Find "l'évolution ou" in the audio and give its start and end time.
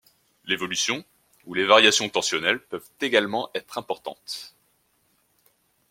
0.45-1.53